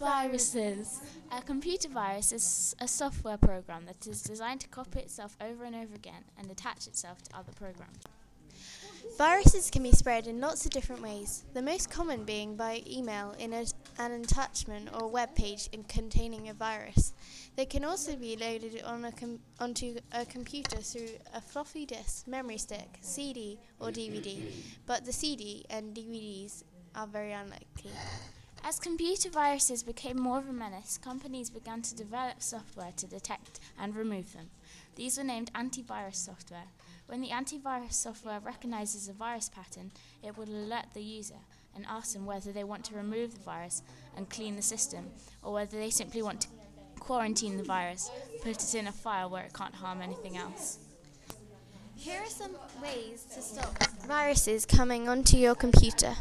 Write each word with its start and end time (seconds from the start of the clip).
Viruses. 0.00 1.02
A 1.30 1.42
computer 1.42 1.90
virus 1.90 2.32
is 2.32 2.74
a 2.80 2.88
software 2.88 3.36
program 3.36 3.84
that 3.84 4.06
is 4.06 4.22
designed 4.22 4.62
to 4.62 4.68
copy 4.68 5.00
itself 5.00 5.36
over 5.42 5.64
and 5.64 5.76
over 5.76 5.94
again 5.94 6.24
and 6.38 6.50
attach 6.50 6.86
itself 6.86 7.22
to 7.24 7.36
other 7.36 7.52
programs. 7.52 7.98
Viruses 9.18 9.70
can 9.70 9.82
be 9.82 9.92
spread 9.92 10.26
in 10.26 10.40
lots 10.40 10.64
of 10.64 10.70
different 10.70 11.02
ways, 11.02 11.44
the 11.52 11.60
most 11.60 11.90
common 11.90 12.24
being 12.24 12.56
by 12.56 12.82
email 12.90 13.34
in 13.38 13.52
a, 13.52 13.66
an 13.98 14.12
attachment 14.12 14.88
or 14.94 15.06
web 15.06 15.34
page 15.34 15.68
in 15.72 15.84
containing 15.84 16.48
a 16.48 16.54
virus. 16.54 17.12
They 17.56 17.66
can 17.66 17.84
also 17.84 18.16
be 18.16 18.36
loaded 18.36 18.82
on 18.82 19.04
a 19.04 19.12
com- 19.12 19.40
onto 19.58 19.98
a 20.12 20.24
computer 20.24 20.78
through 20.78 21.10
a 21.34 21.42
floppy 21.42 21.84
disk, 21.84 22.26
memory 22.26 22.56
stick, 22.56 22.88
CD, 23.02 23.58
or 23.78 23.88
DVD, 23.88 24.50
but 24.86 25.04
the 25.04 25.12
CD 25.12 25.66
and 25.68 25.94
DVDs 25.94 26.62
are 26.94 27.06
very 27.06 27.32
unlikely. 27.32 27.90
As 28.62 28.78
computer 28.78 29.30
viruses 29.30 29.82
became 29.82 30.20
more 30.20 30.38
of 30.38 30.48
a 30.48 30.52
menace, 30.52 30.98
companies 30.98 31.50
began 31.50 31.82
to 31.82 31.94
develop 31.96 32.42
software 32.42 32.92
to 32.96 33.06
detect 33.06 33.58
and 33.78 33.96
remove 33.96 34.32
them. 34.32 34.50
These 34.96 35.18
were 35.18 35.24
named 35.24 35.52
antivirus 35.54 36.16
software. 36.16 36.68
When 37.06 37.20
the 37.20 37.30
antivirus 37.30 37.94
software 37.94 38.38
recognizes 38.38 39.08
a 39.08 39.12
virus 39.12 39.48
pattern, 39.48 39.92
it 40.22 40.36
will 40.36 40.48
alert 40.48 40.86
the 40.94 41.02
user 41.02 41.40
and 41.74 41.86
ask 41.88 42.12
them 42.12 42.26
whether 42.26 42.52
they 42.52 42.64
want 42.64 42.84
to 42.84 42.94
remove 42.94 43.34
the 43.34 43.40
virus 43.40 43.82
and 44.16 44.28
clean 44.28 44.56
the 44.56 44.62
system, 44.62 45.06
or 45.42 45.52
whether 45.54 45.76
they 45.76 45.90
simply 45.90 46.22
want 46.22 46.42
to 46.42 46.48
quarantine 47.00 47.56
the 47.56 47.64
virus, 47.64 48.10
put 48.42 48.62
it 48.62 48.74
in 48.74 48.86
a 48.86 48.92
file 48.92 49.30
where 49.30 49.44
it 49.44 49.54
can't 49.54 49.74
harm 49.74 50.02
anything 50.02 50.36
else. 50.36 50.78
Here 51.96 52.20
are 52.20 52.26
some 52.26 52.56
ways 52.82 53.24
to 53.34 53.42
stop 53.42 53.76
viruses 54.06 54.64
coming 54.64 55.08
onto 55.08 55.36
your 55.36 55.54
computer. 55.54 56.14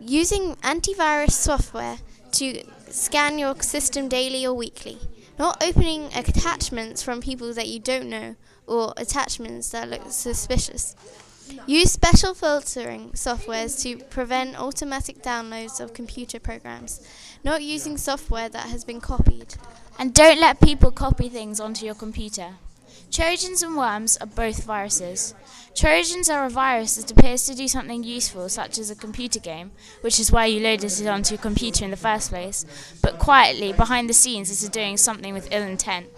Using 0.00 0.54
antivirus 0.56 1.32
software 1.32 1.98
to 2.32 2.62
scan 2.88 3.38
your 3.38 3.60
system 3.62 4.08
daily 4.08 4.46
or 4.46 4.54
weekly. 4.54 4.98
Not 5.38 5.62
opening 5.62 6.06
attachments 6.14 7.02
from 7.02 7.20
people 7.20 7.52
that 7.54 7.68
you 7.68 7.80
don't 7.80 8.08
know 8.08 8.36
or 8.66 8.92
attachments 8.96 9.70
that 9.70 9.88
look 9.88 10.10
suspicious. 10.10 10.94
Use 11.66 11.92
special 11.92 12.34
filtering 12.34 13.10
softwares 13.10 13.82
to 13.82 14.04
prevent 14.04 14.60
automatic 14.60 15.22
downloads 15.22 15.80
of 15.80 15.94
computer 15.94 16.38
programs. 16.38 17.00
Not 17.44 17.62
using 17.62 17.96
software 17.96 18.48
that 18.48 18.66
has 18.66 18.84
been 18.84 19.00
copied. 19.00 19.54
And 19.98 20.14
don't 20.14 20.40
let 20.40 20.60
people 20.60 20.90
copy 20.90 21.28
things 21.28 21.60
onto 21.60 21.86
your 21.86 21.94
computer. 21.94 22.54
Trojans 23.10 23.62
and 23.62 23.76
worms 23.76 24.16
are 24.18 24.26
both 24.26 24.64
viruses. 24.64 25.34
Trojans 25.74 26.28
are 26.28 26.46
a 26.46 26.50
virus 26.50 26.96
that 26.96 27.10
appears 27.10 27.46
to 27.46 27.54
do 27.54 27.68
something 27.68 28.02
useful, 28.02 28.48
such 28.48 28.78
as 28.78 28.90
a 28.90 28.96
computer 28.96 29.38
game, 29.38 29.70
which 30.00 30.18
is 30.18 30.32
why 30.32 30.46
you 30.46 30.60
loaded 30.60 30.90
it 30.90 31.06
onto 31.06 31.34
your 31.34 31.42
computer 31.42 31.84
in 31.84 31.90
the 31.90 31.96
first 31.96 32.30
place, 32.30 32.64
but 33.02 33.18
quietly, 33.18 33.72
behind 33.72 34.08
the 34.08 34.14
scenes, 34.14 34.50
it 34.50 34.62
is 34.62 34.68
doing 34.70 34.96
something 34.96 35.32
with 35.32 35.52
ill 35.52 35.62
intent. 35.62 36.08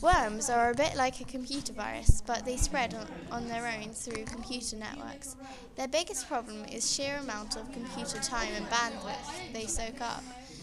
Worms 0.00 0.48
are 0.48 0.70
a 0.70 0.74
bit 0.74 0.94
like 0.94 1.20
a 1.20 1.24
computer 1.24 1.72
virus, 1.72 2.22
but 2.24 2.44
they 2.44 2.56
spread 2.56 2.94
on, 2.94 3.06
on 3.32 3.48
their 3.48 3.66
own 3.66 3.90
through 3.90 4.24
computer 4.24 4.76
networks. 4.76 5.34
Their 5.74 5.88
biggest 5.88 6.28
problem 6.28 6.64
is 6.66 6.92
sheer 6.92 7.16
amount 7.16 7.56
of 7.56 7.72
computer 7.72 8.18
time 8.18 8.52
and 8.54 8.66
bandwidth 8.66 9.52
they 9.52 9.66
soak 9.66 10.00
up, 10.00 10.22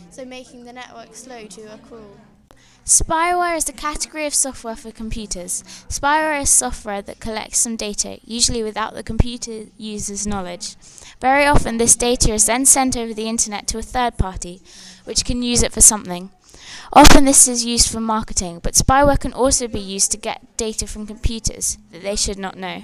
so 0.09 0.23
making 0.23 0.64
the 0.64 0.72
network 0.72 1.16
slow 1.16 1.48
to 1.48 1.73
a 1.73 1.78
crawl. 1.80 2.17
Spyware 2.86 3.58
is 3.58 3.67
a 3.67 3.73
category 3.73 4.28
of 4.28 4.36
software 4.36 4.75
for 4.75 4.91
computers. 4.91 5.64
Spyware 5.89 6.39
is 6.39 6.52
software 6.52 7.02
that 7.02 7.19
collects 7.19 7.58
some 7.58 7.75
data, 7.75 8.19
usually 8.23 8.61
without 8.61 8.94
the 8.94 9.02
computer 9.02 9.64
user's 9.75 10.27
knowledge. 10.27 10.75
Very 11.19 11.47
often, 11.47 11.77
this 11.77 11.95
data 11.95 12.31
is 12.31 12.45
then 12.45 12.64
sent 12.64 12.95
over 12.95 13.11
the 13.11 13.27
internet 13.27 13.66
to 13.69 13.80
a 13.80 13.81
third 13.81 14.19
party, 14.19 14.61
which 15.03 15.25
can 15.25 15.42
use 15.42 15.64
it 15.64 15.73
for 15.73 15.81
something. 15.81 16.30
Often, 16.94 17.25
this 17.25 17.47
is 17.47 17.66
used 17.66 17.92
for 17.92 18.00
marketing, 18.00 18.59
but 18.61 18.75
spyware 18.75 19.20
can 19.20 19.33
also 19.33 19.67
be 19.67 19.80
used 19.80 20.11
to 20.11 20.17
get 20.17 20.55
data 20.55 20.86
from 20.86 21.08
computers 21.08 21.80
that 21.92 22.04
they 22.04 22.15
should 22.15 22.38
not 22.38 22.55
know. 22.55 22.83